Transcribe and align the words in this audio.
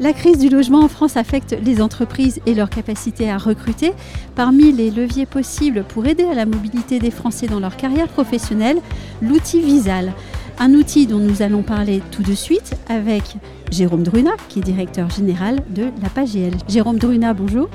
La 0.00 0.12
crise 0.12 0.38
du 0.38 0.48
logement 0.48 0.80
en 0.80 0.88
France 0.88 1.16
affecte 1.16 1.56
les 1.62 1.80
entreprises 1.80 2.40
et 2.46 2.54
leur 2.54 2.70
capacité 2.70 3.30
à 3.30 3.38
recruter. 3.38 3.92
Parmi 4.34 4.72
les 4.72 4.90
leviers 4.90 5.26
possibles 5.26 5.84
pour 5.84 6.06
aider 6.06 6.24
à 6.24 6.34
la 6.34 6.46
mobilité 6.46 6.98
des 6.98 7.10
Français 7.10 7.46
dans 7.46 7.60
leur 7.60 7.76
carrière 7.76 8.08
professionnelle, 8.08 8.78
l'outil 9.20 9.60
Visal. 9.60 10.12
Un 10.58 10.74
outil 10.74 11.06
dont 11.06 11.18
nous 11.18 11.42
allons 11.42 11.62
parler 11.62 12.02
tout 12.10 12.22
de 12.22 12.34
suite 12.34 12.74
avec 12.88 13.22
Jérôme 13.70 14.02
Druna, 14.02 14.32
qui 14.48 14.58
est 14.58 14.62
directeur 14.62 15.10
général 15.10 15.62
de 15.70 15.84
la 16.02 16.08
PAGL. 16.08 16.52
Jérôme 16.68 16.98
Druna, 16.98 17.32
bonjour. 17.32 17.68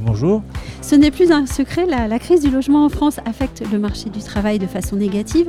Bonjour. 0.00 0.42
Ce 0.82 0.94
n'est 0.94 1.10
plus 1.10 1.32
un 1.32 1.46
secret, 1.46 1.86
la, 1.86 2.06
la, 2.06 2.18
crise 2.18 2.42
du 2.42 2.50
logement 2.50 2.84
en 2.84 2.88
France 2.88 3.18
affecte 3.24 3.62
le 3.72 3.78
marché 3.78 4.10
du 4.10 4.20
travail 4.20 4.58
de 4.58 4.66
façon 4.66 4.96
négative 4.96 5.48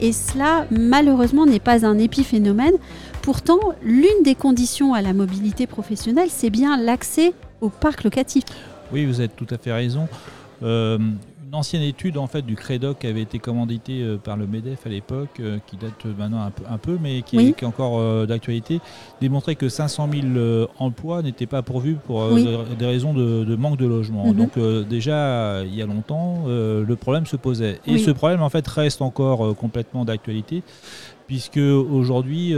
et 0.00 0.12
cela 0.12 0.66
malheureusement 0.70 1.46
n'est 1.46 1.58
pas 1.58 1.84
un 1.84 1.98
épiphénomène. 1.98 2.74
Pourtant, 3.22 3.58
l'une 3.82 4.22
des 4.24 4.34
conditions 4.34 4.94
à 4.94 5.02
la 5.02 5.12
mobilité 5.12 5.66
professionnelle, 5.66 6.28
c'est 6.30 6.50
bien 6.50 6.76
l'accès 6.76 7.32
au 7.60 7.68
parc 7.68 8.04
locatif. 8.04 8.44
Oui, 8.92 9.04
vous 9.04 9.20
avez 9.20 9.28
tout 9.28 9.46
à 9.50 9.58
fait 9.58 9.72
raison. 9.72 10.08
Euh, 10.62 10.98
une 11.48 11.54
ancienne 11.54 11.82
étude 11.82 12.18
en 12.18 12.26
fait 12.26 12.42
du 12.42 12.56
Crédoc 12.56 12.98
qui 12.98 13.06
avait 13.06 13.22
été 13.22 13.38
commanditée 13.38 14.02
euh, 14.02 14.18
par 14.18 14.36
le 14.36 14.46
Medef 14.46 14.84
à 14.86 14.90
l'époque, 14.90 15.40
euh, 15.40 15.58
qui 15.66 15.76
date 15.76 16.04
maintenant 16.18 16.42
un 16.42 16.50
peu, 16.50 16.64
un 16.68 16.76
peu 16.78 16.98
mais 17.00 17.22
qui, 17.22 17.38
Oui. 17.38 17.48
est, 17.48 17.52
qui 17.54 17.64
est 17.64 17.66
encore 17.66 17.98
euh, 17.98 18.26
d'actualité, 18.26 18.80
démontrait 19.20 19.54
que 19.54 19.68
500 19.70 20.08
000 20.12 20.26
euh, 20.36 20.66
emplois 20.78 21.22
n'étaient 21.22 21.46
pas 21.46 21.62
pourvus 21.62 21.96
pour 22.06 22.22
Oui. 22.32 22.46
des- 22.78 22.86
raisons 22.86 23.14
de, 23.14 23.44
de 23.44 23.56
manque 23.56 23.78
de 23.78 23.86
logement. 23.86 24.26
Mhm. 24.26 24.34
Donc 24.36 24.56
euh, 24.58 24.82
déjà 24.84 25.62
il 25.64 25.74
y 25.74 25.80
a 25.80 25.86
longtemps, 25.86 26.44
euh, 26.48 26.84
le 26.84 26.96
problème 26.96 27.24
se 27.24 27.36
posait. 27.36 27.80
Et 27.86 27.92
Oui. 27.92 28.00
ce 28.00 28.10
problème 28.10 28.42
en 28.42 28.50
fait 28.50 28.66
reste 28.68 29.00
encore 29.00 29.56
complètement 29.56 30.04
d'actualité 30.04 30.62
puisque 31.28 31.58
aujourd'hui, 31.58 32.54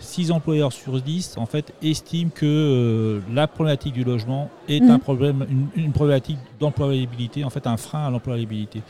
6 0.00 0.30
employeurs 0.32 0.72
sur 0.72 1.00
10 1.00 1.36
en 1.38 1.46
fait, 1.46 1.72
estiment 1.82 2.30
que 2.34 2.44
euh, 2.44 3.20
la 3.32 3.46
problématique 3.46 3.94
du 3.94 4.04
logement 4.04 4.50
est 4.68 4.82
un 4.82 4.98
problème, 4.98 5.46
une, 5.48 5.84
une 5.84 5.92
problématique 5.92 6.36
d'employabilité, 6.60 7.44
en 7.44 7.50
fait 7.50 7.66
un 7.66 7.76
frein 7.78 8.06
à 8.06 8.10
l'employabilité. 8.10 8.82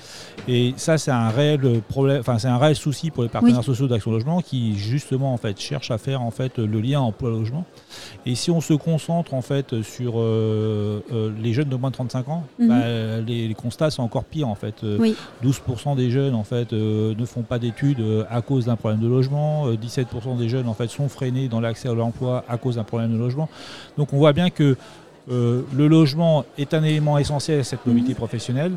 Et 0.49 0.73
ça, 0.77 0.99
c'est 0.99 1.11
un 1.11 1.29
réel 1.29 1.61
problème, 1.89 2.21
enfin 2.21 2.39
c'est 2.39 2.49
un 2.49 2.59
réel 2.59 2.75
souci 2.75 3.11
pour 3.11 3.23
les 3.23 3.29
partenaires 3.29 3.59
Oui. 3.59 3.65
sociaux 3.65 3.87
d'Action 3.87 4.11
Logement 4.11 4.41
qui 4.41 4.77
justement 4.77 5.33
en 5.33 5.37
fait 5.37 5.61
cherchent 5.61 5.91
à 5.91 5.99
faire 5.99 6.23
en 6.23 6.31
fait 6.31 6.59
le 6.59 6.81
lien 6.81 7.01
emploi-logement. 7.01 7.65
Et 8.27 8.35
si 8.35 8.51
on 8.51 8.61
se 8.61 8.73
concentre 8.75 9.35
en 9.35 9.43
fait 9.43 9.83
sur 9.83 10.15
euh, 10.17 11.01
euh, 11.13 11.31
les 11.43 11.53
jeunes 11.53 11.69
de 11.69 11.77
moins 11.77 11.91
de 11.91 11.95
35 11.95 12.29
ans, 12.29 12.45
Mhm. 12.59 12.69
bah, 12.69 13.21
les, 13.27 13.47
les 13.47 13.55
constats 13.55 13.91
sont 13.91 14.03
encore 14.03 14.25
pires 14.25 14.49
en 14.49 14.55
fait. 14.55 14.83
Euh, 14.85 14.97
Oui. 14.99 15.15
12% 15.45 15.95
des 15.97 16.11
jeunes 16.11 16.35
en 16.35 16.45
fait 16.45 16.73
euh, 16.73 17.15
ne 17.15 17.25
font 17.27 17.43
pas 17.43 17.59
d'études 17.59 18.01
euh, 18.01 18.25
à 18.31 18.41
cause 18.41 18.65
d'un 18.65 18.77
problème 18.77 19.01
de 19.01 19.07
logement. 19.07 19.18
Euh, 19.19 19.77
17% 19.77 20.37
des 20.37 20.49
jeunes 20.49 20.69
en 20.69 20.75
fait 20.75 20.89
sont 20.89 21.09
freinés 21.09 21.49
dans 21.49 21.61
l'accès 21.61 21.89
à 21.89 21.95
l'emploi 21.95 22.45
à 22.49 22.57
cause 22.57 22.77
d'un 22.77 22.85
problème 22.85 23.13
de 23.13 23.19
logement. 23.19 23.49
Donc 23.97 24.13
on 24.13 24.19
voit 24.19 24.33
bien 24.33 24.51
que 24.51 24.77
euh, 25.31 25.63
le 25.77 25.89
logement 25.89 26.45
est 26.57 26.73
un 26.73 26.83
élément 26.83 27.19
essentiel 27.19 27.61
à 27.61 27.65
cette 27.65 27.87
mobilité 27.87 28.15
professionnelle 28.15 28.73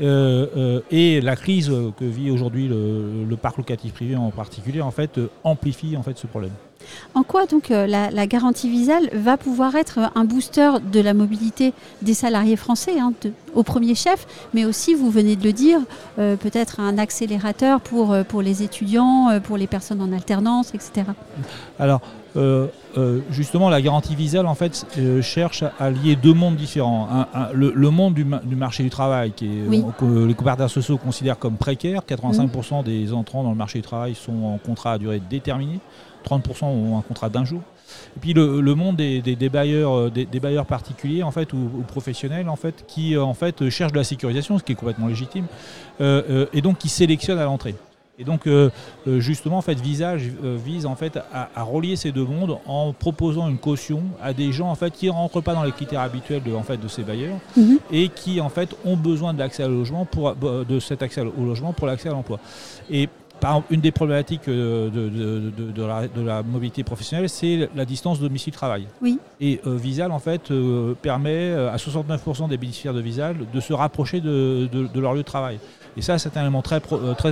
Euh, 0.00 0.46
euh, 0.56 0.80
et 0.90 1.20
la 1.20 1.36
crise 1.36 1.70
euh, 1.70 1.92
que 1.96 2.04
vit 2.04 2.30
aujourd'hui 2.30 2.66
le, 2.66 3.24
le 3.28 3.36
parc 3.36 3.58
locatif 3.58 3.92
privé 3.92 4.16
en 4.16 4.30
particulier 4.30 4.80
en 4.80 4.90
fait 4.90 5.18
euh, 5.18 5.30
amplifie 5.44 5.96
en 5.96 6.02
fait 6.02 6.18
ce 6.18 6.26
problème. 6.26 6.50
En 7.14 7.22
quoi 7.22 7.46
donc 7.46 7.70
euh, 7.70 7.86
la, 7.86 8.10
la 8.10 8.26
garantie 8.26 8.68
Visal 8.68 9.08
va 9.12 9.36
pouvoir 9.36 9.74
être 9.76 9.98
un 10.14 10.24
booster 10.24 10.70
de 10.92 11.00
la 11.00 11.14
mobilité 11.14 11.72
des 12.02 12.14
salariés 12.14 12.56
français 12.56 12.98
hein, 12.98 13.12
de- 13.22 13.32
au 13.54 13.62
premier 13.62 13.94
chef, 13.94 14.26
mais 14.52 14.64
aussi, 14.64 14.94
vous 14.94 15.10
venez 15.10 15.36
de 15.36 15.44
le 15.44 15.52
dire, 15.52 15.78
euh, 16.18 16.36
peut-être 16.36 16.80
un 16.80 16.98
accélérateur 16.98 17.80
pour, 17.80 18.12
euh, 18.12 18.24
pour 18.24 18.42
les 18.42 18.62
étudiants, 18.64 19.28
pour 19.44 19.56
les 19.56 19.66
personnes 19.68 20.00
en 20.02 20.12
alternance, 20.12 20.74
etc. 20.74 21.06
Alors, 21.78 22.00
euh, 22.36 22.66
euh, 22.98 23.20
justement, 23.30 23.68
la 23.68 23.80
garantie 23.80 24.16
Visal, 24.16 24.46
en 24.46 24.56
fait, 24.56 24.84
euh, 24.98 25.22
cherche 25.22 25.62
à- 25.78 25.90
lier 25.90 26.16
deux 26.16 26.34
mondes 26.34 26.56
différents. 26.56 27.06
Un- 27.12 27.28
un- 27.32 27.52
le, 27.52 27.72
le 27.72 27.90
monde 27.90 28.14
du, 28.14 28.24
ma- 28.24 28.40
du 28.40 28.56
marché 28.56 28.82
du 28.82 28.90
travail, 28.90 29.30
qui 29.30 29.46
est, 29.46 29.68
Oui. 29.68 29.84
que 29.98 30.04
les 30.26 30.34
coopérateurs 30.34 30.68
sociaux 30.70 30.98
considèrent 30.98 31.38
comme 31.38 31.54
précaire. 31.56 32.02
85% 32.04 32.82
des 32.82 33.12
entrants 33.12 33.44
dans 33.44 33.50
le 33.50 33.56
marché 33.56 33.78
du 33.78 33.82
travail 33.84 34.16
sont 34.16 34.32
en 34.46 34.58
contrat 34.58 34.94
à 34.94 34.98
durée 34.98 35.22
déterminée. 35.30 35.78
30% 36.24 36.64
ont 36.64 36.98
un 36.98 37.02
contrat 37.02 37.28
d'un 37.28 37.44
jour. 37.44 37.60
Et 38.16 38.20
puis 38.20 38.32
le, 38.32 38.60
le 38.60 38.74
monde 38.74 38.96
des, 38.96 39.20
des- 39.20 39.36
des 39.36 39.48
bailleurs, 39.48 39.92
euh, 39.96 40.10
des, 40.10 40.24
des 40.24 40.40
bailleurs 40.40 40.66
particuliers 40.66 41.22
en 41.22 41.30
fait 41.30 41.52
ou, 41.52 41.56
ou 41.78 41.82
professionnels 41.82 42.48
en 42.48 42.56
fait 42.56 42.84
qui 42.88 43.14
euh, 43.16 43.22
en 43.22 43.34
fait 43.34 43.68
cherchent 43.70 43.92
de 43.92 43.98
la 43.98 44.04
sécurisation, 44.04 44.58
ce 44.58 44.64
qui 44.64 44.72
est 44.72 44.76
complètement 44.76 45.06
légitime, 45.08 45.46
euh, 46.00 46.46
et 46.52 46.60
donc 46.62 46.78
qui 46.78 46.88
sélectionnent 46.88 47.38
à 47.38 47.44
l'entrée. 47.44 47.74
Et 48.16 48.22
donc 48.22 48.46
euh, 48.46 48.70
justement 49.18 49.58
en 49.58 49.62
fait 49.62 49.74
Visage 49.80 50.30
euh, 50.44 50.56
vise 50.64 50.86
en 50.86 50.94
fait 50.94 51.16
à, 51.32 51.50
à 51.56 51.62
relier 51.64 51.96
ces 51.96 52.12
deux 52.12 52.24
mondes 52.24 52.58
en 52.64 52.92
proposant 52.92 53.48
une 53.48 53.58
caution 53.58 54.02
à 54.22 54.32
des 54.32 54.52
gens 54.52 54.70
en 54.70 54.76
fait 54.76 54.92
qui 54.92 55.06
ne 55.06 55.10
rentrent 55.10 55.40
pas 55.40 55.52
dans 55.52 55.64
les 55.64 55.72
critères 55.72 55.98
habituels 56.00 56.42
de, 56.44 56.52
en 56.54 56.62
fait, 56.62 56.76
de 56.76 56.86
ces 56.86 57.02
bailleurs 57.02 57.38
Mhm. 57.56 57.78
et 57.90 58.08
qui 58.08 58.40
en 58.40 58.48
fait 58.50 58.74
ont 58.84 58.96
besoin 58.96 59.34
de 59.34 59.40
l'accès 59.40 59.64
au 59.64 59.68
logement 59.68 60.04
pour 60.04 60.34
de 60.36 60.78
cet 60.80 61.02
accès 61.02 61.22
au 61.22 61.44
logement 61.44 61.72
pour 61.72 61.88
l'accès 61.88 62.08
à 62.08 62.12
l'emploi. 62.12 62.38
Et 62.88 63.08
par 63.44 63.52
exemple, 63.56 63.74
une 63.74 63.80
des 63.82 63.92
problématiques 63.92 64.48
euh, 64.48 64.88
de, 64.88 65.08
de- 65.10 65.50
de- 65.66 65.70
de 65.72 65.82
la, 65.84 66.08
de 66.08 66.22
la 66.22 66.42
mobilité 66.42 66.82
professionnelle, 66.82 67.28
c'est 67.28 67.68
la 67.76 67.84
distance 67.84 68.18
domicile-travail. 68.18 68.86
Oui. 69.02 69.18
Et 69.38 69.60
euh, 69.66 69.76
Visal, 69.76 70.12
en 70.12 70.18
fait, 70.18 70.50
euh, 70.50 70.94
permet 71.02 71.52
à 71.52 71.76
69% 71.76 72.48
des 72.48 72.56
bénéficiaires 72.56 72.94
de 72.94 73.02
Visal 73.02 73.36
de 73.52 73.60
se 73.60 73.74
rapprocher 73.74 74.22
de, 74.22 74.66
leur 74.98 75.12
lieu 75.12 75.18
de 75.18 75.24
travail. 75.24 75.58
Et 75.96 76.00
ça, 76.02 76.18
c'est 76.18 76.34
un 76.38 76.40
élément 76.40 76.62
très, 76.62 76.80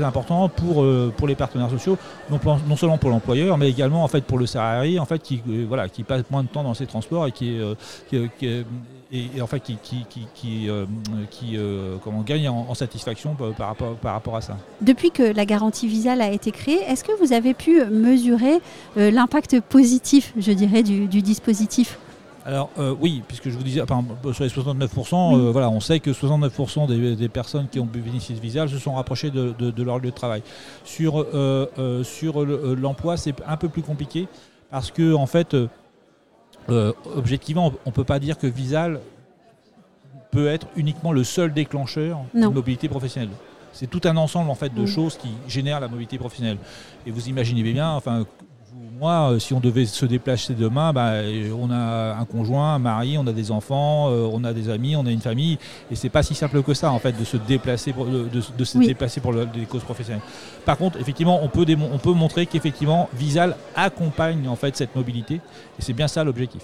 important 0.04 0.50
pour, 0.50 0.84
pour 1.16 1.26
les 1.26 1.34
partenaires 1.34 1.70
sociaux, 1.70 1.96
non, 2.30 2.76
seulement 2.76 2.98
pour 2.98 3.08
l'employeur, 3.10 3.56
mais 3.56 3.70
également 3.70 4.04
en 4.04 4.08
fait, 4.08 4.22
pour 4.22 4.38
le 4.38 4.44
salarié 4.46 4.98
en 4.98 5.06
fait, 5.06 5.18
qui, 5.20 5.40
voilà, 5.66 5.88
qui 5.88 6.02
passe 6.04 6.22
moins 6.30 6.42
de 6.42 6.48
temps 6.48 6.62
dans 6.62 6.74
ses 6.74 6.86
transports 6.86 7.26
et 7.26 7.32
qui, 7.32 7.56
est, 7.56 7.62
qui, 8.10 8.28
qui 8.38 8.46
est- 8.46 8.66
et, 9.12 9.26
et 9.36 9.42
en 9.42 9.46
fait, 9.46 9.60
qui, 9.60 9.76
qui, 9.82 10.06
qui, 10.08 10.26
qui, 10.34 10.68
euh, 10.70 10.86
qui, 11.30 11.56
euh, 11.56 11.96
comment, 12.02 12.22
gagne 12.22 12.48
en, 12.48 12.66
en 12.68 12.74
satisfaction 12.74 13.34
par, 13.34 13.52
par 13.52 13.68
rapport, 13.68 13.94
par 13.96 14.12
rapport 14.14 14.36
à 14.36 14.40
ça. 14.40 14.56
Depuis 14.80 15.10
que 15.10 15.22
la 15.22 15.44
garantie 15.44 15.86
Visal 15.86 16.20
a 16.22 16.30
été 16.32 16.50
créée, 16.50 16.80
est-ce 16.88 17.04
que 17.04 17.12
vous 17.22 17.32
avez 17.32 17.52
pu 17.54 17.84
mesurer 17.84 18.60
euh, 18.96 19.10
l'impact 19.10 19.60
positif, 19.60 20.32
je 20.38 20.52
dirais, 20.52 20.82
du, 20.82 21.06
du 21.06 21.20
dispositif? 21.22 21.98
Alors 22.44 22.70
euh, 22.78 22.92
oui, 23.00 23.22
puisque 23.28 23.50
je 23.50 23.56
vous 23.56 23.62
disais, 23.62 23.80
enfin, 23.82 24.02
sur 24.32 24.42
les 24.42 24.50
69%, 24.50 25.34
Oui. 25.34 25.40
euh, 25.40 25.50
voilà, 25.52 25.70
on 25.70 25.78
sait 25.78 26.00
que 26.00 26.10
69% 26.10 26.88
des, 26.88 27.14
des 27.14 27.28
personnes 27.28 27.68
qui 27.70 27.78
ont 27.78 27.86
bénéficié 27.86 28.34
de 28.34 28.40
Visal 28.40 28.68
se 28.68 28.78
sont 28.78 28.94
rapprochées 28.94 29.30
de, 29.30 29.54
de- 29.56 29.70
de 29.70 29.82
leur 29.84 29.98
lieu 30.00 30.10
de 30.10 30.14
travail. 30.16 30.42
Sur, 30.84 31.20
euh, 31.34 32.02
sur 32.02 32.44
le- 32.44 32.74
l'emploi, 32.74 33.16
c'est 33.16 33.34
un 33.46 33.56
peu 33.56 33.68
plus 33.68 33.82
compliqué 33.82 34.26
parce 34.72 34.90
que 34.90 35.14
en 35.14 35.26
fait, 35.26 35.54
euh, 36.68 36.92
objectivement, 37.16 37.72
on 37.84 37.90
ne 37.90 37.94
peut 37.94 38.04
pas 38.04 38.18
dire 38.18 38.38
que 38.38 38.46
Visal 38.46 39.00
peut 40.30 40.46
être 40.48 40.66
uniquement 40.76 41.12
le 41.12 41.24
seul 41.24 41.52
déclencheur 41.52 42.20
de 42.34 42.46
mobilité 42.46 42.88
professionnelle. 42.88 43.30
C'est 43.72 43.88
tout 43.88 44.00
un 44.04 44.16
ensemble 44.16 44.50
en 44.50 44.54
fait 44.54 44.72
de 44.74 44.82
Oui. 44.82 44.86
choses 44.86 45.16
qui 45.16 45.28
génèrent 45.48 45.80
la 45.80 45.88
mobilité 45.88 46.18
professionnelle. 46.18 46.58
Et 47.06 47.10
vous 47.10 47.28
imaginez 47.28 47.62
bien, 47.62 47.90
enfin, 47.90 48.24
moi, 49.02 49.32
euh, 49.32 49.38
si 49.40 49.52
on 49.52 49.58
devait 49.58 49.84
se 49.84 50.06
déplacer 50.06 50.54
demain, 50.54 50.92
bah, 50.92 51.08
euh, 51.14 51.50
on 51.60 51.72
a 51.72 52.14
un 52.14 52.24
conjoint, 52.24 52.74
un 52.76 52.78
mari, 52.78 53.18
on 53.18 53.26
a 53.26 53.32
des 53.32 53.50
enfants, 53.50 54.08
euh, 54.12 54.30
on 54.32 54.44
a 54.44 54.52
des 54.52 54.68
amis, 54.70 54.94
on 54.94 55.04
a 55.06 55.10
une 55.10 55.20
famille, 55.20 55.58
et 55.90 55.96
c'est 55.96 56.08
pas 56.08 56.22
si 56.22 56.36
simple 56.36 56.62
que 56.62 56.72
ça 56.72 56.92
en 56.92 57.00
fait 57.00 57.10
de 57.18 57.24
se 57.24 57.36
déplacer 57.36 57.92
pour, 57.92 58.06
de, 58.06 58.28
de- 58.28 58.42
de 58.56 58.64
se 58.64 58.78
Oui. 58.78 58.86
déplacer 58.86 59.20
pour 59.20 59.32
le- 59.32 59.46
des 59.46 59.62
causes 59.66 59.82
professionnelles. 59.82 60.22
Par 60.64 60.76
contre, 60.78 61.00
effectivement, 61.00 61.40
on 61.42 61.48
peut, 61.48 61.64
démon- 61.64 61.90
on 61.92 61.98
peut 61.98 62.12
montrer 62.12 62.46
qu'effectivement 62.46 63.08
Visal 63.12 63.56
accompagne 63.74 64.46
en 64.46 64.54
fait 64.54 64.76
cette 64.76 64.94
mobilité, 64.94 65.34
et 65.34 65.40
c'est 65.80 65.94
bien 65.94 66.06
ça 66.06 66.22
l'objectif. 66.22 66.62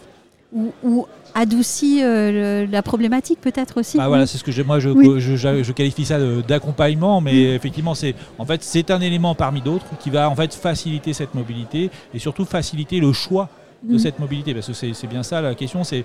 Ou, 0.53 0.73
ou 0.83 1.07
adoucit 1.35 2.03
euh, 2.03 2.65
le- 2.65 2.71
la 2.73 2.83
problématique 2.83 3.41
peut-être 3.41 3.79
aussi 3.81 3.99
Ah, 4.01 4.09
voilà, 4.09 4.27
c'est 4.27 4.39
ce 4.39 4.45
que 4.45 4.51
j'ai- 4.53 4.65
moi 4.65 4.81
je, 4.81 4.89
Oui. 4.89 5.21
je, 5.21 5.37
je- 5.37 5.63
je 5.63 5.73
qualifie 5.73 6.05
ça 6.07 6.19
d'accompagnement, 6.47 7.21
mais 7.21 7.55
effectivement 7.55 7.95
c'est 7.95 8.15
en 8.39 8.45
fait 8.47 8.63
c'est 8.65 8.91
un 8.91 9.01
élément 9.01 9.35
parmi 9.35 9.61
d'autres 9.61 9.87
qui 10.01 10.11
va 10.11 10.29
en 10.31 10.35
fait 10.35 10.55
faciliter 10.55 11.13
cette 11.13 11.35
mobilité 11.35 11.91
et 12.15 12.19
surtout 12.19 12.45
faciliter 12.45 12.99
le 13.01 13.13
choix 13.13 13.49
de 13.83 13.95
Mm. 13.95 13.99
cette 13.99 14.19
mobilité 14.19 14.55
parce 14.55 14.67
que 14.67 14.73
c'est 14.73 14.93
c'est 14.95 15.07
bien 15.07 15.23
ça 15.23 15.41
la 15.41 15.55
question 15.55 15.85
c'est 15.85 16.05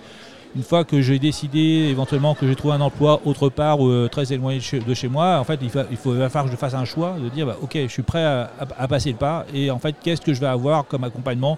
une 0.55 0.61
fois 0.61 0.83
que 0.83 1.01
j'ai 1.01 1.17
décidé 1.17 1.87
éventuellement 1.89 2.35
que 2.35 2.47
j'ai 2.47 2.55
trouvé 2.55 2.75
un 2.75 2.81
emploi 2.81 3.19
autre 3.25 3.49
part 3.49 3.79
ou 3.79 3.87
euh, 3.89 4.07
très 4.07 4.31
éloigné 4.31 4.59
de 4.59 4.63
chez, 4.63 4.79
de 4.79 4.93
chez 4.93 5.07
moi, 5.07 5.39
en 5.39 5.43
fait 5.43 5.57
il, 5.63 5.69
fa- 5.71 5.85
il 5.89 5.97
faut 5.97 6.13
il 6.13 6.19
va 6.19 6.29
falloir 6.29 6.45
que 6.45 6.51
je 6.51 6.57
fasse 6.59 6.75
un 6.75 6.85
choix 6.85 7.15
de 7.19 7.29
dire 7.29 7.47
bah, 7.47 7.57
ok 7.63 7.71
je 7.75 7.87
suis 7.87 8.03
prêt 8.03 8.23
à, 8.23 8.51
à- 8.59 8.83
à 8.83 8.87
passer 8.87 9.09
le 9.09 9.15
pas 9.17 9.45
et 9.55 9.71
en 9.71 9.79
fait 9.79 9.95
qu'est-ce 10.03 10.21
que 10.21 10.33
je 10.33 10.39
vais 10.39 10.45
avoir 10.47 10.85
comme 10.85 11.03
accompagnement 11.05 11.57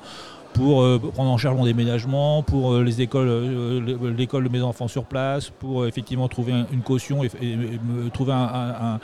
pour 0.56 0.82
euh, 0.82 1.00
prendre 1.14 1.30
en 1.30 1.38
charge 1.38 1.58
mon 1.58 1.66
déménagement, 1.66 2.42
pour 2.42 2.74
euh, 2.74 2.84
les 2.84 3.02
écoles, 3.02 3.28
euh, 3.28 4.14
l'école 4.18 4.46
de 4.46 4.50
mes 4.50 4.62
enfants 4.62 4.88
sur 4.88 5.04
place, 5.04 5.50
pour 5.50 5.86
effectivement 5.86 6.28
trouver 6.30 6.54
une 6.72 6.82
caution 6.82 7.24
et, 7.24 7.30
me 7.42 8.10
trouver 8.10 8.34
un, 8.34 9.00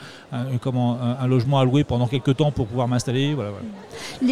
comment, 0.60 0.98
un, 1.00 1.26
logement 1.26 1.60
à 1.60 1.64
louer 1.64 1.84
pendant 1.84 2.06
quelques 2.06 2.36
temps 2.36 2.50
pour 2.50 2.66
pouvoir 2.66 2.88
m'installer. 2.88 3.34
Voilà, 3.34 3.50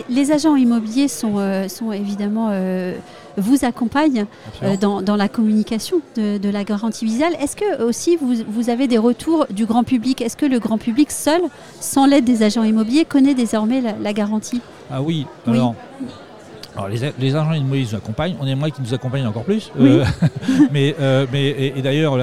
Les, 0.09 0.33
agents 0.33 0.57
immobiliers 0.57 1.09
sont, 1.09 1.37
sont 1.69 1.93
évidemment 1.93 2.51
vous 3.37 3.65
accompagnent 3.65 4.27
dans, 4.81 5.17
la 5.17 5.29
communication 5.29 6.01
de, 6.17 6.51
la 6.51 6.65
garantie 6.65 7.05
visale. 7.05 7.35
Est-ce 7.41 7.57
que 7.57 7.83
aussi 7.83 8.17
vous, 8.17 8.35
vous, 8.49 8.71
avez 8.71 8.89
des 8.89 8.99
retours 8.99 9.47
du 9.51 9.67
grand 9.67 9.85
public? 9.85 10.23
Est-ce 10.23 10.37
que 10.37 10.47
le 10.47 10.59
grand 10.59 10.79
public 10.79 11.11
seul, 11.11 11.43
sans 11.81 12.07
l'aide 12.07 12.25
des 12.25 12.43
agents 12.43 12.65
immobiliers, 12.65 13.05
connaît 13.05 13.35
désormais 13.35 13.83
la, 14.01 14.13
garantie? 14.13 14.61
Ah 14.91 15.03
oui, 15.03 15.27
alors 15.47 15.75
alors 16.85 17.13
les, 17.19 17.37
agents 17.37 17.53
immobiliers 17.53 17.87
nous 17.91 17.97
accompagnent, 17.97 18.37
on 18.41 18.47
aimerait 18.47 18.71
qu'ils 18.71 18.85
nous 18.85 18.95
accompagnent 18.95 19.27
encore 19.27 19.45
plus. 19.45 19.71
Euh, 19.79 20.05
mais, 20.73 20.95
euh, 21.01 21.27
mais 21.33 21.49
et, 21.49 21.83
d'ailleurs 21.83 22.19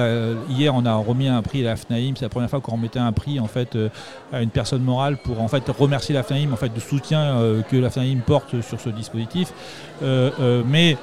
hier 0.48 0.74
on 0.74 0.84
a 0.84 0.94
remis 0.94 1.28
un 1.28 1.42
prix 1.42 1.62
à 1.66 1.70
la 1.70 1.76
FNAIM, 1.76 2.14
c'est 2.16 2.24
la 2.24 2.28
première 2.28 2.50
fois 2.50 2.60
qu'on 2.60 2.72
remettait 2.72 2.98
un 2.98 3.12
prix 3.12 3.40
en 3.40 3.46
fait 3.46 3.76
euh, 3.76 3.88
à 4.32 4.42
une 4.42 4.50
personne 4.50 4.82
morale 4.82 5.16
pour 5.22 5.40
en 5.40 5.48
fait 5.48 5.64
remercier 5.68 6.14
la 6.14 6.22
FNAIM 6.22 6.52
en 6.52 6.56
fait 6.56 6.72
du 6.72 6.80
soutien 6.80 7.36
que 7.70 7.76
la 7.76 7.90
FNAIM 7.90 8.20
porte 8.20 8.60
sur 8.60 8.80
ce 8.80 8.88
dispositif. 8.90 9.52
mais 10.02 10.96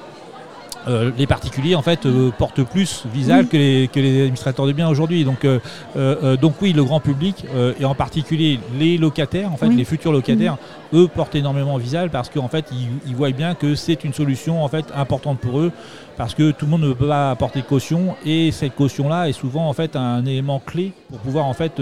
euh, 0.87 1.11
les 1.17 1.25
particuliers 1.25 1.75
en 1.75 1.81
fait 1.81 2.05
euh, 2.05 2.29
portent 2.37 2.63
plus 2.63 3.05
Visal 3.11 3.47
que, 3.47 3.57
les, 3.57 3.89
que, 3.91 3.99
les, 3.99 4.21
administrateurs 4.21 4.67
de 4.67 4.71
biens 4.71 4.87
aujourd'hui. 4.87 5.23
Donc, 5.23 5.45
euh, 5.45 6.37
donc 6.37 6.61
oui, 6.61 6.73
le 6.73 6.83
grand 6.83 6.99
public 6.99 7.45
et 7.79 7.85
en 7.85 7.95
particulier 7.95 8.59
les 8.77 8.97
locataires, 8.97 9.51
en 9.51 9.57
fait, 9.57 9.69
les 9.69 9.85
futurs 9.85 10.11
locataires, 10.11 10.57
eux 10.93 11.07
portent 11.07 11.35
énormément 11.35 11.77
Visal 11.77 12.09
parce 12.09 12.29
qu'en 12.29 12.47
fait 12.47 12.65
ils, 13.07 13.15
voient 13.15 13.31
bien 13.31 13.55
que 13.55 13.75
c'est 13.75 14.03
une 14.03 14.13
solution 14.13 14.63
en 14.63 14.67
fait 14.67 14.85
importante 14.95 15.39
pour 15.39 15.59
eux 15.59 15.71
parce 16.17 16.33
que 16.35 16.51
tout 16.51 16.65
le 16.65 16.71
monde 16.71 16.81
ne 16.81 16.93
peut 16.93 17.07
pas 17.07 17.31
apporter 17.31 17.61
caution 17.61 18.15
et 18.25 18.51
cette 18.51 18.75
caution 18.75 19.09
là 19.09 19.27
est 19.27 19.33
souvent 19.33 19.67
en 19.67 19.73
fait 19.73 19.95
un 19.95 20.25
élément 20.25 20.61
clé 20.65 20.93
pour 21.09 21.19
pouvoir 21.19 21.45
en 21.45 21.53
fait 21.53 21.81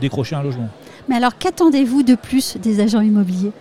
décrocher 0.00 0.36
un 0.36 0.42
logement. 0.42 0.68
Mais 1.08 1.16
alors 1.16 1.36
qu'attendez-vous 1.38 2.02
de 2.02 2.14
plus 2.14 2.56
des 2.56 2.80
agents 2.80 3.00
immobiliers? 3.00 3.52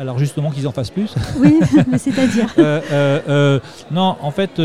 Alors 0.00 0.18
justement 0.18 0.50
qu'ils 0.50 0.66
en 0.66 0.72
fassent 0.72 0.90
plus. 0.90 1.14
Oui, 1.38 1.60
c'est-à-dire. 1.98 2.52
Euh, 2.58 2.80
euh, 2.90 3.20
euh, 3.28 3.60
non, 3.90 4.16
en 4.22 4.30
fait, 4.30 4.60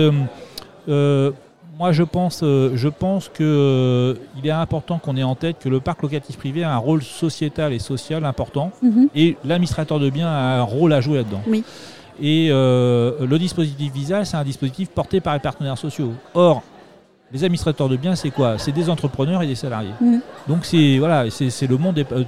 moi 0.88 1.92
je 1.92 2.04
pense, 2.04 2.40
je 2.42 2.88
pense 2.88 3.28
que 3.28 4.18
il 4.38 4.48
est 4.48 4.52
important 4.52 4.98
qu'on 4.98 5.18
ait 5.18 5.24
en 5.24 5.36
tête 5.36 5.58
que 5.60 5.68
le 5.68 5.82
parc 5.82 6.02
locatif 6.04 6.38
privé 6.38 6.64
a 6.64 6.74
un 6.74 6.78
rôle 6.78 7.04
sociétal 7.04 7.74
et 7.74 7.80
social 7.80 8.24
important, 8.24 8.72
mhm. 8.82 9.10
et 9.14 9.36
l'administrateur 9.44 10.00
de 10.00 10.10
biens 10.10 10.30
a 10.30 10.60
un 10.60 10.64
rôle 10.64 10.94
à 10.94 11.02
jouer 11.02 11.18
là-dedans. 11.18 11.42
Oui. 11.48 11.66
Et 12.22 12.48
le 12.48 13.38
dispositif 13.38 13.92
Visa, 13.92 14.24
c'est 14.24 14.38
un 14.38 14.44
dispositif 14.46 14.88
porté 14.90 15.20
par 15.20 15.34
les 15.34 15.42
partenaires 15.42 15.78
sociaux. 15.78 16.14
Or, 16.34 16.64
les 17.36 17.44
administrateurs 17.44 17.90
de 17.90 17.98
biens, 17.98 18.16
c'est 18.16 18.30
quoi? 18.30 18.58
C'est 18.58 18.72
des 18.72 18.90
entrepreneurs 18.90 19.44
et 19.44 19.48
des 19.48 19.56
salariés. 19.56 19.92
Mm. 20.00 20.20
Donc 20.48 20.60
c'est 20.64 20.98
voilà, 21.00 21.30
c'est 21.30 21.68
le 21.68 21.78
monde 21.78 22.00
euh, 22.00 22.24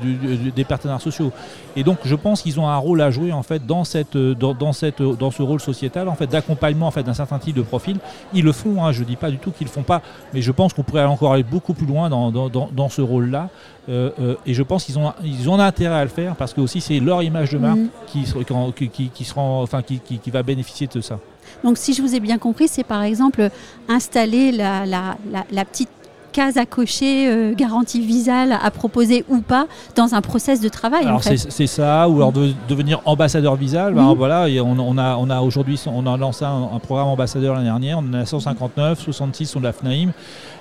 des, 0.53 0.65
partenaires 0.65 0.99
sociaux. 0.99 1.31
Et 1.77 1.83
donc 1.83 1.99
je 2.03 2.15
pense 2.15 2.41
qu'ils 2.41 2.59
ont 2.59 2.67
un 2.67 2.75
rôle 2.75 3.01
à 3.01 3.09
jouer 3.09 3.31
en 3.31 3.41
fait 3.41 3.65
dans 3.65 3.85
cette 3.85 4.17
euh, 4.17 4.35
dans, 4.35 4.73
cette 4.73 4.99
euh, 4.99 5.13
dans 5.13 5.31
ce 5.31 5.41
rôle 5.41 5.61
sociétal 5.61 6.09
en 6.09 6.15
fait 6.15 6.27
d'accompagnement 6.27 6.87
en 6.87 6.91
fait 6.91 7.03
d'un 7.03 7.13
certain 7.13 7.39
type 7.39 7.55
de 7.55 7.61
profil. 7.61 7.97
Ils 8.33 8.43
le 8.43 8.51
font. 8.51 8.83
Hein, 8.83 8.91
je 8.91 9.05
dis 9.05 9.15
pas 9.15 9.31
du 9.31 9.37
tout 9.37 9.51
qu'ils 9.51 9.67
le 9.67 9.71
font 9.71 9.83
pas, 9.83 10.01
mais 10.33 10.41
je 10.41 10.51
pense 10.51 10.73
qu'on 10.73 10.83
pourrait 10.83 11.05
encore 11.05 11.31
aller 11.31 11.43
beaucoup 11.43 11.73
plus 11.73 11.85
loin 11.87 12.09
dans, 12.09 12.29
dans, 12.31 12.89
ce 12.89 13.01
rôle-là. 13.01 13.49
et 13.87 14.53
je 14.53 14.63
pense 14.63 14.83
qu'ils 14.83 14.99
ont 14.99 15.13
ils 15.23 15.49
ont 15.49 15.57
intérêt 15.57 15.95
à 15.95 16.03
le 16.03 16.09
faire 16.09 16.35
parce 16.35 16.53
que 16.53 16.59
aussi 16.59 16.81
c'est 16.81 16.99
leur 16.99 17.23
image 17.23 17.51
de 17.51 17.59
marque 17.59 17.79
mm. 17.79 17.89
qui, 18.07 18.25
qui, 18.89 19.09
qui, 19.09 19.33
enfin 19.35 19.81
qui, 19.81 19.99
qui 19.99 20.31
va 20.31 20.43
bénéficier 20.43 20.87
de 20.87 20.99
ça. 20.99 21.17
Donc 21.63 21.77
si 21.77 21.93
je 21.93 22.01
vous 22.01 22.15
ai 22.15 22.19
bien 22.19 22.37
compris, 22.37 22.67
c'est 22.67 22.83
par 22.83 23.03
exemple 23.03 23.49
installer 23.87 24.51
la, 24.51 24.85
la, 24.85 25.65
petite 25.65 25.89
case 26.37 26.57
à 26.57 26.67
cocher, 26.67 27.27
euh, 27.27 27.55
garantie 27.55 27.99
visale 27.99 28.51
à 28.61 28.69
proposer 28.69 29.25
ou 29.27 29.39
pas 29.39 29.65
dans 29.95 30.13
un 30.13 30.21
process 30.21 30.61
de 30.61 30.69
travail. 30.69 31.03
Alors 31.03 31.23
c'est 31.23 31.65
ça, 31.65 32.07
ou 32.07 32.17
alors 32.17 32.31
de, 32.31 32.51
devenir 32.69 33.01
ambassadeur 33.05 33.55
visal. 33.55 33.95
Ben, 33.95 34.13
voilà, 34.13 34.45
on, 34.63 34.97
a, 34.99 35.15
on 35.17 35.29
a 35.31 35.41
aujourd'hui 35.41 35.81
on 35.87 36.05
a 36.05 36.15
lancé 36.15 36.45
un, 36.45 36.77
programme 36.77 37.07
ambassadeur 37.07 37.55
l'année 37.55 37.65
dernière, 37.65 37.97
on 37.97 38.07
en 38.09 38.13
a 38.13 38.25
159, 38.27 39.01
66 39.01 39.47
sont 39.47 39.59
de 39.59 39.63
la 39.63 39.73
FNAIM. 39.73 40.11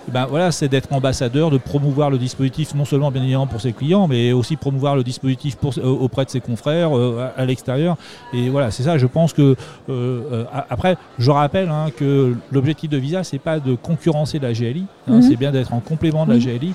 Ben, 0.08 0.26
voilà, 0.26 0.52
c'est 0.52 0.68
d'être 0.68 0.92
ambassadeur, 0.92 1.50
de 1.50 1.58
promouvoir 1.58 2.10
le 2.10 2.18
dispositif 2.18 2.74
non 2.74 2.84
seulement 2.84 3.10
bien 3.10 3.22
évidemment 3.22 3.48
pour 3.48 3.60
ses 3.60 3.72
clients, 3.72 4.06
mais 4.06 4.32
aussi 4.32 4.56
promouvoir 4.56 4.94
le 4.94 5.02
dispositif 5.02 5.56
pour, 5.56 5.74
euh, 5.78 5.82
auprès 5.84 6.24
de 6.24 6.30
ses 6.30 6.40
confrères 6.40 6.96
euh, 6.96 7.28
à, 7.36 7.44
l'extérieur. 7.44 7.96
Et 8.32 8.48
voilà, 8.48 8.70
c'est 8.70 8.84
ça. 8.84 8.98
Je 8.98 9.06
pense 9.06 9.32
que 9.32 9.56
euh, 9.88 10.44
après, 10.70 10.96
je 11.18 11.30
rappelle 11.30 11.68
hein, 11.68 11.86
que 11.96 12.36
l'objectif 12.52 12.88
de 12.88 12.96
Visa, 12.96 13.24
c'est 13.24 13.40
pas 13.40 13.58
de 13.58 13.74
concurrencer 13.74 14.38
la 14.38 14.52
GLI, 14.52 14.84
hein, 15.08 15.14
mhm. 15.14 15.22
c'est 15.22 15.36
bien 15.36 15.50
en 15.72 15.80
complément 15.80 16.26
de 16.26 16.32
la 16.32 16.38
GLI. 16.38 16.74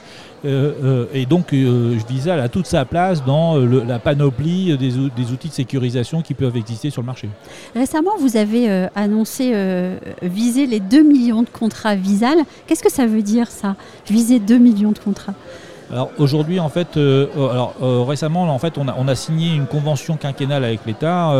et 1.13 1.25
donc, 1.25 1.53
Visa 1.53 2.35
a 2.35 2.49
toute 2.49 2.65
sa 2.65 2.85
place 2.85 3.23
dans 3.23 3.57
la 3.57 3.99
panoplie 3.99 4.77
des, 4.77 4.91
des, 5.15 5.31
outils 5.31 5.49
de 5.49 5.53
sécurisation 5.53 6.21
qui 6.21 6.33
peuvent 6.33 6.57
exister 6.57 6.89
sur 6.89 7.01
le 7.01 7.05
marché. 7.05 7.29
Récemment, 7.75 8.11
vous 8.19 8.37
avez 8.37 8.87
annoncé 8.95 9.53
viser 10.21 10.65
les 10.67 10.79
2 10.79 11.03
millions 11.03 11.43
de 11.43 11.49
contrats 11.49 11.95
Visal. 11.95 12.37
Qu'est-ce 12.67 12.83
que 12.83 12.91
ça 12.91 13.05
veut 13.05 13.21
dire 13.21 13.47
ça? 13.49 13.75
Viser 14.09 14.39
2 14.39 14.57
millions 14.57 14.91
de 14.91 14.99
contrats? 14.99 15.35
Alors 15.91 16.09
aujourd'hui, 16.19 16.59
en 16.61 16.69
fait, 16.69 16.95
euh, 16.95 17.27
euh, 17.37 17.49
alors, 17.49 17.73
euh, 17.81 18.03
récemment, 18.03 18.43
en 18.43 18.59
fait, 18.59 18.77
on 18.77 18.87
a, 18.87 18.95
on 18.97 19.09
a, 19.09 19.15
signé 19.15 19.53
une 19.53 19.67
convention 19.67 20.15
quinquennale 20.15 20.63
avec 20.63 20.85
l'État 20.85 21.33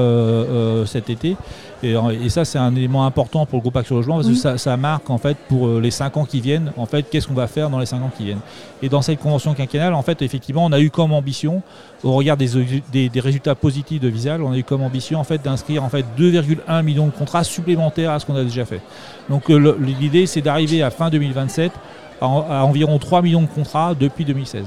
cet 0.85 1.09
été. 1.09 1.37
Et, 1.83 1.95
ça, 2.29 2.45
c'est 2.45 2.59
un 2.59 2.75
élément 2.75 3.05
important 3.05 3.45
pour 3.45 3.57
le 3.57 3.61
groupe 3.61 3.77
Action 3.77 3.95
Logement 3.95 4.17
parce 4.17 4.27
que 4.27 4.57
ça, 4.57 4.77
marque 4.77 5.09
en 5.09 5.17
fait 5.17 5.37
pour 5.47 5.79
les 5.79 5.89
5 5.89 6.17
ans 6.17 6.25
qui 6.25 6.41
viennent, 6.41 6.73
en 6.77 6.85
fait, 6.85 7.03
qu'est-ce 7.09 7.27
qu'on 7.27 7.33
va 7.33 7.47
faire 7.47 7.69
dans 7.69 7.79
les 7.79 7.85
5 7.85 8.03
ans 8.03 8.11
qui 8.15 8.25
viennent. 8.25 8.41
Et 8.81 8.89
dans 8.89 9.01
cette 9.01 9.19
convention 9.19 9.53
quinquennale, 9.53 9.93
en 9.93 10.01
fait, 10.01 10.21
effectivement, 10.21 10.65
on 10.65 10.71
a 10.73 10.79
eu 10.79 10.89
comme 10.89 11.13
ambition, 11.13 11.61
au 12.03 12.11
regard 12.13 12.35
des, 12.37 12.49
des, 12.91 13.19
résultats 13.19 13.55
positifs 13.55 14.01
de 14.01 14.09
Visal, 14.09 14.43
on 14.43 14.51
a 14.51 14.57
eu 14.57 14.63
comme 14.63 14.83
ambition 14.83 15.19
en 15.19 15.23
fait 15.23 15.41
d'inscrire 15.41 15.83
en 15.83 15.89
fait 15.89 16.05
2,1 16.19 16.83
millions 16.83 17.05
de 17.05 17.11
contrats 17.11 17.43
supplémentaires 17.43 18.11
à 18.11 18.19
ce 18.19 18.25
qu'on 18.25 18.35
a 18.35 18.43
déjà 18.43 18.65
fait. 18.65 18.81
Donc 19.29 19.49
l'idée, 19.49 20.25
c'est 20.25 20.41
d'arriver 20.41 20.83
à 20.83 20.91
fin 20.91 21.09
2027 21.09 21.71
à, 22.21 22.65
environ 22.65 22.97
3 22.99 23.21
millions 23.21 23.41
de 23.41 23.47
contrats 23.47 23.93
depuis 23.99 24.25
2016. 24.25 24.65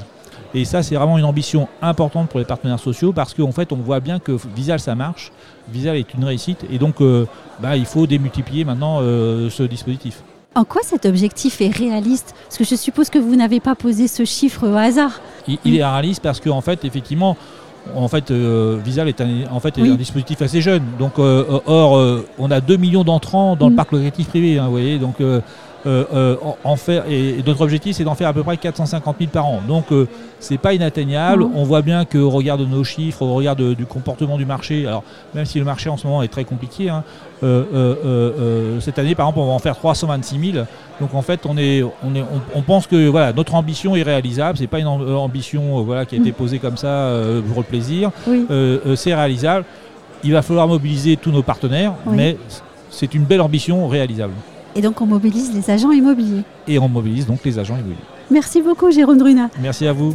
Et 0.56 0.64
ça, 0.64 0.82
c'est 0.84 0.94
vraiment 0.94 1.18
une 1.18 1.24
ambition 1.24 1.68
importante 1.82 2.28
pour 2.28 2.38
les 2.38 2.44
partenaires 2.44 2.78
sociaux 2.78 3.12
parce 3.12 3.34
qu'en 3.34 3.50
fait, 3.50 3.72
on 3.72 3.76
voit 3.76 3.98
bien 3.98 4.20
que 4.20 4.36
Visal, 4.54 4.78
ça 4.78 4.94
marche. 4.94 5.32
Visal 5.68 5.96
est 5.96 6.14
une 6.14 6.24
réussite. 6.24 6.64
Et 6.70 6.78
donc, 6.78 7.00
euh, 7.00 7.26
bah, 7.60 7.76
il 7.76 7.86
faut 7.86 8.06
démultiplier 8.06 8.64
maintenant 8.64 8.98
euh, 9.00 9.50
ce 9.50 9.64
dispositif. 9.64 10.22
En 10.54 10.64
quoi 10.64 10.82
cet 10.84 11.06
objectif 11.06 11.60
est 11.60 11.76
réaliste? 11.76 12.36
Parce 12.44 12.58
que 12.58 12.64
je 12.64 12.76
suppose 12.76 13.10
que 13.10 13.18
vous 13.18 13.34
n'avez 13.34 13.58
pas 13.58 13.74
posé 13.74 14.06
ce 14.06 14.24
chiffre 14.24 14.68
au 14.68 14.76
hasard. 14.76 15.20
Il, 15.48 15.76
est 15.76 15.84
réaliste 15.84 16.22
parce 16.22 16.38
qu'en 16.38 16.60
fait, 16.60 16.84
effectivement, 16.84 17.36
en 17.96 18.06
fait, 18.06 18.30
euh, 18.30 18.78
Visal 18.84 19.08
est, 19.08 19.20
un, 19.20 19.46
en 19.50 19.58
fait, 19.58 19.76
un 19.76 19.96
dispositif 19.96 20.40
assez 20.40 20.60
jeune. 20.60 20.84
Donc, 21.00 21.18
or, 21.18 22.22
on 22.38 22.50
a 22.52 22.60
2 22.60 22.76
millions 22.76 23.02
d'entrants 23.02 23.56
dans 23.56 23.66
le 23.66 23.72
mm. 23.72 23.76
parc 23.76 23.90
locatif 23.90 24.28
privé. 24.28 24.60
Hein, 24.60 24.66
vous 24.66 24.70
voyez, 24.70 24.98
donc 24.98 25.16
euh, 25.86 26.04
euh, 26.14 26.36
en 26.64 26.76
faire, 26.76 27.04
et, 27.10 27.42
notre 27.46 27.60
objectif 27.60 27.96
c'est 27.96 28.04
d'en 28.04 28.14
faire 28.14 28.28
à 28.28 28.32
peu 28.32 28.42
près 28.42 28.56
450 28.56 29.16
000 29.18 29.30
par 29.30 29.46
an. 29.46 29.60
Donc 29.68 29.92
euh, 29.92 30.08
c'est 30.40 30.56
pas 30.56 30.72
inatteignable. 30.72 31.42
On 31.54 31.64
voit 31.64 31.82
bien 31.82 32.06
qu'au 32.06 32.30
regard 32.30 32.56
de 32.56 32.64
nos 32.64 32.84
chiffres, 32.84 33.20
au 33.22 33.34
regard 33.34 33.54
du 33.54 33.84
comportement 33.86 34.38
du 34.38 34.46
marché, 34.46 34.86
alors 34.86 35.04
même 35.34 35.44
si 35.44 35.58
le 35.58 35.64
marché 35.64 35.90
en 35.90 35.98
ce 35.98 36.06
moment 36.06 36.22
est 36.22 36.28
très 36.28 36.44
compliqué, 36.44 36.88
hein, 36.88 37.04
cette 38.80 38.98
année 38.98 39.14
par 39.14 39.26
exemple 39.26 39.40
on 39.40 39.46
va 39.46 39.52
en 39.52 39.58
faire 39.58 39.76
326 39.76 40.52
000. 40.52 40.64
Donc 41.00 41.14
en 41.14 41.22
fait 41.22 41.44
on, 41.44 41.58
est, 41.58 41.82
on, 41.82 42.14
est, 42.14 42.24
on, 42.54 42.62
pense 42.62 42.86
que 42.86 43.08
voilà, 43.08 43.34
notre 43.34 43.54
ambition 43.54 43.94
est 43.94 44.02
réalisable. 44.02 44.56
C'est 44.56 44.66
pas 44.66 44.78
une 44.78 44.86
ambition 44.86 45.82
voilà, 45.82 46.06
qui 46.06 46.14
a 46.14 46.18
été 46.18 46.30
mm. 46.30 46.34
posée 46.34 46.58
comme 46.60 46.78
ça 46.78 47.12
pour 47.48 47.58
le 47.58 47.64
plaisir. 47.64 48.10
c'est 48.96 49.14
réalisable. 49.14 49.66
Il 50.22 50.32
va 50.32 50.40
falloir 50.40 50.66
mobiliser 50.66 51.18
tous 51.18 51.30
nos 51.30 51.42
partenaires, 51.42 51.92
mais 52.06 52.38
c'est 52.88 53.12
une 53.12 53.24
belle 53.24 53.42
ambition 53.42 53.86
réalisable. 53.86 54.32
Et 54.74 54.82
donc 54.82 55.00
on 55.00 55.06
mobilise 55.06 55.52
les 55.54 55.70
agents 55.70 55.92
immobiliers. 55.92 56.42
Et 56.66 56.78
on 56.78 56.88
mobilise 56.88 57.26
donc 57.26 57.40
les 57.44 57.58
agents 57.58 57.76
immobiliers. 57.76 57.98
Merci 58.30 58.62
beaucoup 58.62 58.90
Jérôme 58.90 59.18
Druna. 59.18 59.50
Merci 59.60 59.86
à 59.86 59.92
vous. 59.92 60.14